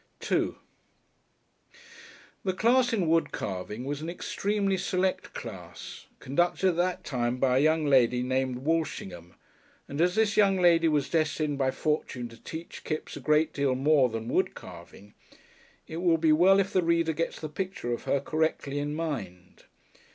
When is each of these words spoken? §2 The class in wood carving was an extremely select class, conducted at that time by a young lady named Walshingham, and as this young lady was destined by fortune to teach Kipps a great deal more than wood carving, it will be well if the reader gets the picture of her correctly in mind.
§2 0.21 0.55
The 2.43 2.53
class 2.53 2.91
in 2.91 3.07
wood 3.07 3.31
carving 3.31 3.85
was 3.85 4.01
an 4.01 4.09
extremely 4.09 4.75
select 4.75 5.35
class, 5.35 6.07
conducted 6.19 6.69
at 6.69 6.75
that 6.77 7.03
time 7.03 7.37
by 7.37 7.57
a 7.57 7.61
young 7.61 7.85
lady 7.85 8.23
named 8.23 8.65
Walshingham, 8.65 9.35
and 9.87 10.01
as 10.01 10.15
this 10.15 10.35
young 10.35 10.57
lady 10.59 10.87
was 10.87 11.07
destined 11.07 11.59
by 11.59 11.69
fortune 11.69 12.27
to 12.29 12.41
teach 12.41 12.83
Kipps 12.83 13.15
a 13.15 13.19
great 13.19 13.53
deal 13.53 13.75
more 13.75 14.09
than 14.09 14.27
wood 14.27 14.55
carving, 14.55 15.13
it 15.87 15.97
will 15.97 16.17
be 16.17 16.31
well 16.31 16.59
if 16.59 16.73
the 16.73 16.81
reader 16.81 17.13
gets 17.13 17.39
the 17.39 17.47
picture 17.47 17.93
of 17.93 18.05
her 18.05 18.19
correctly 18.19 18.79
in 18.79 18.95
mind. 18.95 19.65